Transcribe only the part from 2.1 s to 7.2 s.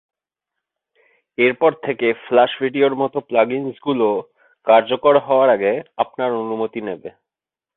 Flush ভিডিওর মতো প্লাগ-ইনসগুলো কার্যকর হওয়ার আগে আপনার অনুমতি নেবে।